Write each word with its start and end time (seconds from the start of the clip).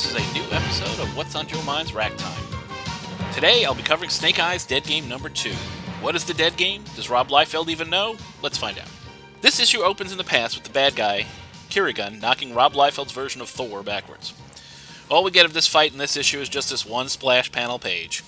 This 0.00 0.06
is 0.06 0.14
a 0.14 0.32
new 0.32 0.44
episode 0.50 1.02
of 1.02 1.14
What's 1.14 1.34
on 1.34 1.46
Joe 1.46 1.62
Mind's 1.62 1.92
Rack 1.92 2.16
Time. 2.16 2.42
Today, 3.34 3.66
I'll 3.66 3.74
be 3.74 3.82
covering 3.82 4.08
Snake 4.08 4.38
Eyes 4.38 4.64
Dead 4.64 4.82
Game 4.84 5.10
number 5.10 5.28
2. 5.28 5.50
What 6.00 6.16
is 6.16 6.24
the 6.24 6.32
Dead 6.32 6.56
Game? 6.56 6.84
Does 6.96 7.10
Rob 7.10 7.28
Liefeld 7.28 7.68
even 7.68 7.90
know? 7.90 8.16
Let's 8.40 8.56
find 8.56 8.78
out. 8.78 8.88
This 9.42 9.60
issue 9.60 9.82
opens 9.82 10.10
in 10.10 10.16
the 10.16 10.24
past 10.24 10.54
with 10.56 10.64
the 10.64 10.72
bad 10.72 10.96
guy, 10.96 11.26
Kirigan, 11.68 12.22
knocking 12.22 12.54
Rob 12.54 12.72
Liefeld's 12.72 13.12
version 13.12 13.42
of 13.42 13.50
Thor 13.50 13.82
backwards. 13.82 14.32
All 15.10 15.22
we 15.22 15.30
get 15.30 15.44
of 15.44 15.52
this 15.52 15.66
fight 15.66 15.92
in 15.92 15.98
this 15.98 16.16
issue 16.16 16.40
is 16.40 16.48
just 16.48 16.70
this 16.70 16.86
one 16.86 17.10
splash 17.10 17.52
panel 17.52 17.78
page. 17.78 18.24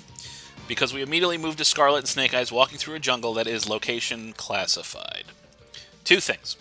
Because 0.69 0.93
we 0.93 1.01
immediately 1.01 1.39
move 1.39 1.57
to 1.57 1.65
Scarlett 1.65 2.01
and 2.01 2.09
Snake 2.09 2.35
Eyes 2.35 2.53
walking 2.53 2.77
through 2.77 2.97
a 2.97 3.01
jungle 3.01 3.33
that 3.35 3.47
is 3.47 3.67
location 3.67 4.35
classified. 4.35 5.25
Two 6.05 6.21
things. 6.21 6.57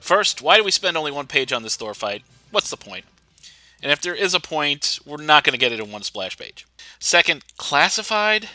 First, 0.00 0.42
why 0.42 0.58
do 0.58 0.64
we 0.64 0.70
spend 0.70 0.98
only 0.98 1.12
one 1.12 1.26
page 1.26 1.50
on 1.50 1.62
this 1.62 1.76
Thor 1.76 1.94
fight? 1.94 2.24
What's 2.50 2.68
the 2.68 2.76
point? 2.76 3.06
And 3.82 3.90
if 3.90 4.00
there 4.00 4.14
is 4.14 4.34
a 4.34 4.40
point, 4.40 4.98
we're 5.06 5.22
not 5.22 5.44
going 5.44 5.52
to 5.52 5.58
get 5.58 5.72
it 5.72 5.80
in 5.80 5.90
one 5.90 6.02
splash 6.02 6.36
page. 6.36 6.66
Second, 6.98 7.44
classified? 7.56 8.48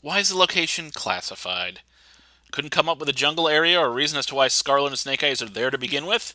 Why 0.00 0.20
is 0.20 0.30
the 0.30 0.38
location 0.38 0.90
classified? 0.90 1.80
Couldn't 2.50 2.70
come 2.70 2.88
up 2.88 2.98
with 2.98 3.08
a 3.08 3.14
jungle 3.14 3.48
area 3.48 3.78
or 3.78 3.86
a 3.86 3.90
reason 3.90 4.18
as 4.18 4.26
to 4.26 4.34
why 4.34 4.48
Scarlett 4.48 4.92
and 4.92 4.98
Snake 4.98 5.22
Eyes 5.22 5.42
are 5.42 5.48
there 5.48 5.70
to 5.70 5.76
begin 5.76 6.06
with? 6.06 6.34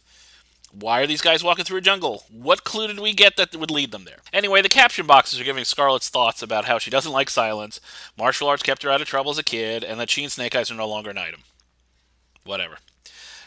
Why 0.72 1.02
are 1.02 1.08
these 1.08 1.22
guys 1.22 1.44
walking 1.44 1.66
through 1.66 1.78
a 1.78 1.82
jungle? 1.82 2.26
What 2.32 2.64
clue 2.64 2.88
did 2.88 3.00
we 3.00 3.14
get 3.14 3.36
that 3.38 3.56
would 3.56 3.70
lead 3.70 3.92
them 3.92 4.06
there? 4.06 4.20
Anyway, 4.32 4.62
the 4.62 4.70
caption 4.70 5.06
boxes 5.06 5.40
are 5.40 5.44
giving 5.44 5.66
Scarlett's 5.66 6.10
thoughts 6.10 6.42
about 6.42 6.66
how 6.66 6.80
she 6.80 6.90
doesn't 6.90 7.12
like 7.12 7.30
silence, 7.30 7.80
martial 8.18 8.48
arts 8.48 8.64
kept 8.64 8.82
her 8.82 8.90
out 8.90 9.02
of 9.02 9.08
trouble 9.08 9.32
as 9.32 9.38
a 9.38 9.44
kid, 9.44 9.84
and 9.84 10.00
that 10.00 10.10
she 10.10 10.24
and 10.24 10.32
Snake 10.32 10.56
Eyes 10.56 10.72
are 10.72 10.76
no 10.76 10.88
longer 10.88 11.12
an 11.12 11.18
item. 11.18 11.42
Whatever. 12.44 12.78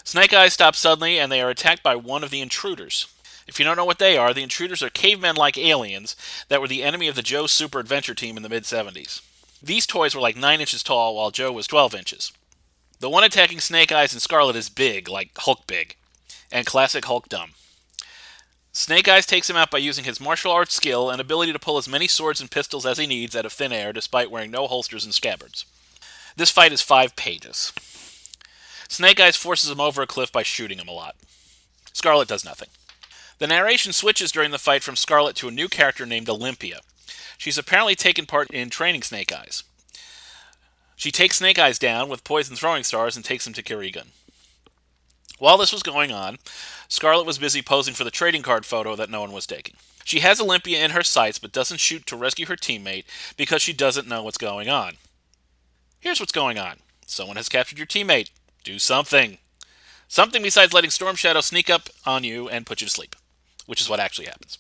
Snake 0.05 0.33
Eyes 0.33 0.53
stop 0.53 0.77
suddenly, 0.77 1.19
and 1.19 1.31
they 1.33 1.41
are 1.41 1.51
attacked 1.51 1.83
by 1.83 1.97
one 1.97 2.23
of 2.23 2.31
the 2.31 2.41
intruders. 2.41 3.09
If 3.47 3.59
you 3.59 3.65
don't 3.65 3.77
know 3.77 3.85
what 3.85 3.99
they 3.99 4.17
are, 4.17 4.35
the 4.35 4.43
intruders 4.43 4.83
are 4.83 4.91
cavemen 4.91 5.37
like 5.37 5.57
aliens 5.57 6.17
that 6.49 6.61
were 6.61 6.69
the 6.69 6.83
enemy 6.83 7.07
of 7.09 7.15
the 7.15 7.23
Joe 7.23 7.47
Super 7.47 7.79
Adventure 7.79 8.15
team 8.15 8.37
in 8.37 8.43
the 8.43 8.49
mid 8.49 8.65
70s. 8.65 9.23
These 9.63 9.87
toys 9.87 10.15
were 10.15 10.21
like 10.21 10.37
9 10.37 10.61
inches 10.61 10.83
tall, 10.83 11.17
while 11.17 11.31
Joe 11.31 11.53
was 11.53 11.67
12 11.67 11.95
inches. 11.95 12.33
The 12.99 13.11
one 13.11 13.25
attacking 13.25 13.61
Snake 13.61 13.93
Eyes 13.93 14.13
and 14.13 14.23
Scarlett 14.23 14.57
is 14.57 14.69
big, 14.69 15.09
like 15.09 15.31
Hulk 15.37 15.67
big, 15.67 15.97
and 16.51 16.67
classic 16.67 17.05
Hulk 17.05 17.29
dumb. 17.29 17.53
Snake 18.73 19.09
Eyes 19.09 19.27
takes 19.27 19.49
him 19.49 19.57
out 19.57 19.71
by 19.71 19.79
using 19.79 20.05
his 20.05 20.21
martial 20.21 20.53
arts 20.53 20.75
skill 20.75 21.09
and 21.11 21.21
ability 21.21 21.53
to 21.53 21.59
pull 21.59 21.79
as 21.79 21.89
many 21.89 22.07
swords 22.07 22.41
and 22.41 22.51
pistols 22.51 22.85
as 22.85 22.99
he 22.99 23.07
needs 23.07 23.35
out 23.35 23.47
of 23.47 23.53
thin 23.53 23.73
air 23.73 23.93
despite 23.93 24.31
wearing 24.31 24.51
no 24.51 24.67
holsters 24.67 25.05
and 25.05 25.15
scabbards. 25.15 25.65
This 26.37 26.51
fight 26.51 26.73
is 26.73 26.83
five 26.83 27.17
pages. 27.17 27.73
Snake 28.89 29.19
Eyes 29.19 29.37
forces 29.37 29.71
him 29.71 29.81
over 29.81 30.03
a 30.03 30.07
cliff 30.07 30.31
by 30.31 30.43
shooting 30.43 30.79
him 30.79 30.89
a 30.89 30.93
lot. 30.93 31.17
Scarlett 31.93 32.29
does 32.29 32.45
nothing. 32.45 32.69
The 33.39 33.47
narration 33.47 33.93
switches 33.93 34.33
during 34.33 34.51
the 34.51 34.59
fight 34.59 34.83
from 34.83 34.97
Scarlett 34.97 35.37
to 35.37 35.49
a 35.49 35.53
new 35.53 35.69
character 35.69 36.07
named 36.07 36.29
Olympia. 36.29 36.81
She's 37.37 37.59
apparently 37.59 37.95
taken 37.95 38.25
part 38.25 38.51
in 38.51 38.71
training 38.71 39.03
Snake 39.03 39.33
Eyes. 39.33 39.63
She 40.97 41.11
takes 41.11 41.37
Snake 41.37 41.59
Eyes 41.59 41.79
down 41.79 42.09
with 42.09 42.25
poison 42.25 42.57
throwing 42.57 42.83
stars 42.83 43.15
and 43.15 43.25
takes 43.25 43.47
him 43.47 43.53
to 43.53 43.63
Kirigan. 43.63 44.09
While 45.39 45.59
this 45.59 45.73
was 45.73 45.83
going 45.83 46.13
on, 46.13 46.39
Scarlett 46.89 47.27
was 47.27 47.37
busy 47.37 47.61
posing 47.61 47.93
for 47.93 48.05
the 48.05 48.11
trading 48.11 48.41
card 48.41 48.65
photo 48.65 48.97
that 48.97 49.11
no 49.11 49.21
one 49.21 49.33
was 49.33 49.47
taking. 49.47 49.75
She 50.05 50.21
has 50.21 50.41
Olympia 50.41 50.83
in 50.83 50.93
her 50.93 51.03
sights 51.03 51.39
but 51.39 51.53
doesn't 51.53 51.81
shoot 51.81 52.07
to 52.07 52.17
rescue 52.17 52.47
her 52.47 52.57
teammate 52.57 53.05
because 53.37 53.61
she 53.61 53.75
doesn't 53.75 54.09
know 54.09 54.23
what's 54.23 54.39
going 54.39 54.71
on. 54.71 54.95
Here's 56.01 56.21
what's 56.21 56.33
going 56.33 56.59
on 56.59 56.77
someone 57.07 57.37
has 57.37 57.49
captured 57.49 57.79
your 57.79 57.87
teammate. 57.87 58.31
Do 58.65 58.79
something. 58.79 59.39
Something 60.09 60.43
besides 60.43 60.73
letting 60.73 60.91
Storm 60.91 61.17
Shadow 61.17 61.41
sneak 61.41 61.69
up 61.69 61.89
on 62.07 62.25
you 62.25 62.49
and 62.49 62.65
put 62.65 62.81
you 62.81 62.87
to 62.87 62.93
sleep, 62.93 63.15
which 63.67 63.81
is 63.81 63.89
what 63.89 64.01
actually 64.01 64.27
happens. 64.27 64.59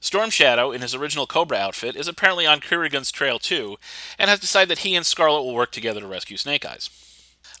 Storm 0.00 0.30
Shadow, 0.30 0.72
in 0.72 0.80
his 0.80 0.94
original 0.94 1.26
Cobra 1.26 1.58
outfit, 1.58 1.94
is 1.94 2.08
apparently 2.08 2.46
on 2.46 2.60
Kirigan's 2.60 3.12
trail 3.12 3.38
too, 3.38 3.76
and 4.18 4.30
has 4.30 4.40
decided 4.40 4.70
that 4.70 4.78
he 4.78 4.96
and 4.96 5.04
Scarlett 5.04 5.44
will 5.44 5.54
work 5.54 5.72
together 5.72 6.00
to 6.00 6.06
rescue 6.06 6.38
Snake 6.38 6.64
Eyes. 6.64 6.88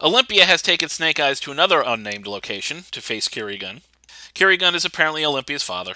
Olympia 0.00 0.46
has 0.46 0.62
taken 0.62 0.88
Snake 0.88 1.20
Eyes 1.20 1.38
to 1.40 1.52
another 1.52 1.82
unnamed 1.84 2.26
location 2.26 2.84
to 2.92 3.02
face 3.02 3.28
Kirigan. 3.28 3.82
Kirigan 4.34 4.74
is 4.74 4.86
apparently 4.86 5.24
Olympia's 5.24 5.62
father. 5.62 5.94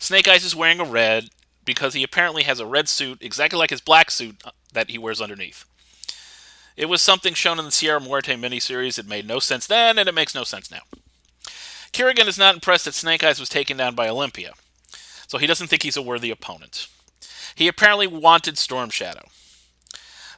Snake 0.00 0.26
Eyes 0.26 0.44
is 0.44 0.56
wearing 0.56 0.80
a 0.80 0.84
red 0.84 1.28
because 1.64 1.94
he 1.94 2.02
apparently 2.02 2.42
has 2.42 2.58
a 2.58 2.66
red 2.66 2.88
suit 2.88 3.18
exactly 3.20 3.58
like 3.58 3.70
his 3.70 3.80
black 3.80 4.10
suit 4.10 4.36
uh, 4.44 4.50
that 4.72 4.90
he 4.90 4.98
wears 4.98 5.20
underneath. 5.20 5.64
It 6.76 6.86
was 6.86 7.02
something 7.02 7.34
shown 7.34 7.60
in 7.60 7.66
the 7.66 7.70
Sierra 7.70 8.00
Muerte 8.00 8.34
miniseries. 8.34 8.98
It 8.98 9.06
made 9.06 9.28
no 9.28 9.38
sense 9.38 9.68
then, 9.68 9.98
and 9.98 10.08
it 10.08 10.14
makes 10.14 10.34
no 10.34 10.42
sense 10.42 10.70
now. 10.70 10.80
Kirigan 11.92 12.26
is 12.26 12.38
not 12.38 12.54
impressed 12.54 12.86
that 12.86 12.94
Snake 12.94 13.22
Eyes 13.22 13.38
was 13.38 13.48
taken 13.48 13.76
down 13.76 13.94
by 13.94 14.08
Olympia, 14.08 14.52
so 15.26 15.38
he 15.38 15.46
doesn't 15.46 15.66
think 15.66 15.82
he's 15.82 15.96
a 15.96 16.02
worthy 16.02 16.30
opponent. 16.30 16.88
He 17.54 17.68
apparently 17.68 18.06
wanted 18.06 18.56
Storm 18.56 18.90
Shadow. 18.90 19.28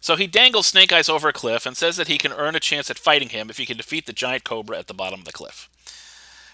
So 0.00 0.16
he 0.16 0.26
dangles 0.26 0.66
Snake 0.66 0.92
Eyes 0.92 1.08
over 1.08 1.28
a 1.28 1.32
cliff 1.32 1.64
and 1.64 1.76
says 1.76 1.96
that 1.96 2.08
he 2.08 2.18
can 2.18 2.32
earn 2.32 2.54
a 2.54 2.60
chance 2.60 2.90
at 2.90 2.98
fighting 2.98 3.30
him 3.30 3.48
if 3.48 3.56
he 3.56 3.64
can 3.64 3.76
defeat 3.76 4.04
the 4.04 4.12
giant 4.12 4.44
cobra 4.44 4.78
at 4.78 4.86
the 4.86 4.94
bottom 4.94 5.20
of 5.20 5.24
the 5.24 5.32
cliff. 5.32 5.70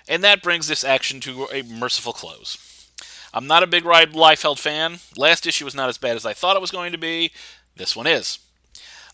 And 0.07 0.23
that 0.23 0.43
brings 0.43 0.69
this 0.69 0.85
action 0.85 1.19
to 1.21 1.49
a 1.53 1.63
merciful 1.63 2.13
close. 2.13 2.59
I'm 3.33 3.47
not 3.47 3.63
a 3.63 3.67
big 3.67 3.85
Rob 3.85 4.11
Liefeld 4.11 4.59
fan. 4.59 4.99
Last 5.17 5.47
issue 5.47 5.65
was 5.65 5.75
not 5.75 5.89
as 5.89 5.99
bad 5.99 6.17
as 6.17 6.27
I 6.27 6.33
thought 6.33 6.57
it 6.57 6.63
was 6.63 6.71
going 6.71 6.93
to 6.93 6.99
be. 6.99 7.33
This 7.77 7.97
one 7.97 8.07
is. 8.07 8.39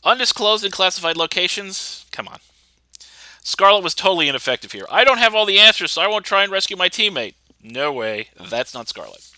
Undisclosed 0.05 0.65
and 0.65 0.73
classified 0.73 1.17
locations? 1.17 2.07
Come 2.13 2.29
on. 2.29 2.41
Scarlett 3.47 3.85
was 3.85 3.95
totally 3.95 4.29
ineffective 4.29 4.73
here. 4.73 4.87
I 4.91 5.05
don't 5.05 5.19
have 5.19 5.33
all 5.33 5.47
the 5.47 5.61
answers, 5.61 5.93
so 5.93 6.03
I 6.03 6.09
won't 6.09 6.25
try 6.25 6.43
and 6.43 6.51
rescue 6.51 6.77
my 6.77 6.89
teammate. 6.89 7.35
No 7.63 7.93
way. 7.93 8.31
That's 8.51 8.75
not 8.75 8.89
Scarlett. 8.89 9.31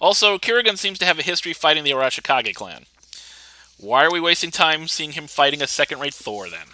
Also, 0.00 0.38
Kirigan 0.38 0.78
seems 0.78 0.98
to 1.00 1.04
have 1.04 1.18
a 1.18 1.22
history 1.22 1.52
fighting 1.52 1.84
the 1.84 1.90
Arashikage 1.90 2.54
clan. 2.54 2.86
Why 3.76 4.06
are 4.06 4.10
we 4.10 4.20
wasting 4.20 4.50
time 4.50 4.88
seeing 4.88 5.12
him 5.12 5.26
fighting 5.26 5.60
a 5.60 5.66
second 5.66 6.00
rate 6.00 6.14
Thor 6.14 6.48
then? 6.48 6.68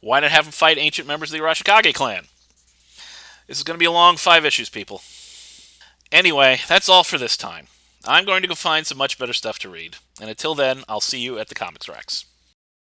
Why 0.00 0.20
not 0.20 0.30
have 0.30 0.46
him 0.46 0.52
fight 0.52 0.78
ancient 0.78 1.08
members 1.08 1.32
of 1.32 1.38
the 1.40 1.44
Arashikage 1.44 1.94
clan? 1.94 2.26
This 3.48 3.58
is 3.58 3.64
going 3.64 3.74
to 3.74 3.82
be 3.82 3.86
a 3.86 3.90
long 3.90 4.16
five 4.16 4.46
issues, 4.46 4.68
people. 4.68 5.02
Anyway, 6.12 6.60
that's 6.68 6.88
all 6.88 7.02
for 7.02 7.18
this 7.18 7.36
time. 7.36 7.66
I'm 8.06 8.24
going 8.24 8.42
to 8.42 8.48
go 8.48 8.54
find 8.54 8.86
some 8.86 8.98
much 8.98 9.18
better 9.18 9.32
stuff 9.32 9.58
to 9.58 9.68
read. 9.68 9.96
And 10.20 10.30
until 10.30 10.54
then, 10.54 10.84
I'll 10.88 11.00
see 11.00 11.18
you 11.18 11.40
at 11.40 11.48
the 11.48 11.56
comics 11.56 11.88
racks. 11.88 12.24